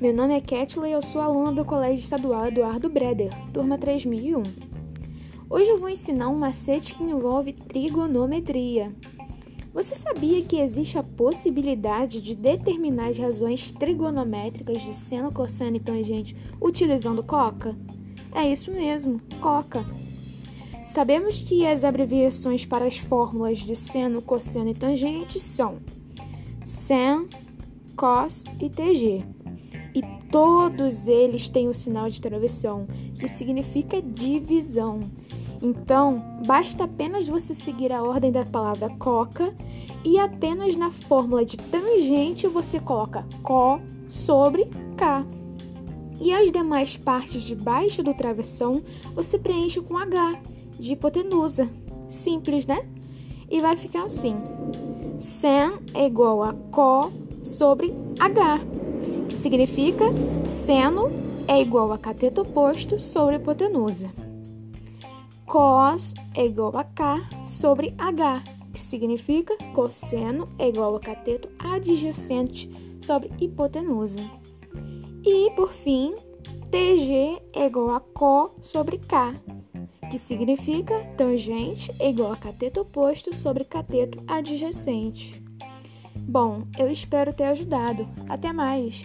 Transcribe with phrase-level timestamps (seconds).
[0.00, 4.42] Meu nome é Ketley e eu sou aluna do Colégio Estadual Eduardo Breder, turma 3001.
[5.48, 8.92] Hoje eu vou ensinar um macete que envolve trigonometria.
[9.72, 15.80] Você sabia que existe a possibilidade de determinar as razões trigonométricas de seno, cosseno e
[15.80, 17.76] tangente utilizando coca?
[18.34, 19.86] É isso mesmo, coca.
[20.84, 25.78] Sabemos que as abreviações para as fórmulas de seno, cosseno e tangente são
[26.64, 27.28] sen,
[27.96, 29.24] cos e tg
[29.96, 32.86] e todos eles têm o sinal de travessão,
[33.18, 35.00] que significa divisão.
[35.62, 39.54] Então, basta apenas você seguir a ordem da palavra coca
[40.04, 44.66] e apenas na fórmula de tangente você coloca co sobre
[44.98, 45.24] k.
[46.20, 48.82] E as demais partes de baixo do travessão
[49.14, 50.40] você preenche com H,
[50.78, 51.70] de hipotenusa.
[52.06, 52.86] Simples, né?
[53.50, 54.36] E vai ficar assim:
[55.18, 57.10] sen é igual a co
[57.46, 58.60] sobre H
[59.28, 60.04] que significa
[60.46, 61.10] seno
[61.48, 64.10] é igual a cateto oposto sobre hipotenusa.
[65.46, 72.70] Cos é igual a K sobre H, que significa cosseno é igual a cateto adjacente
[73.00, 74.28] sobre hipotenusa.
[75.24, 76.14] E, por fim,
[76.70, 79.34] TG é igual a CO sobre K,
[80.10, 85.45] que significa tangente é igual a cateto oposto sobre cateto adjacente.
[86.28, 88.08] Bom, eu espero ter ajudado.
[88.28, 89.02] Até mais!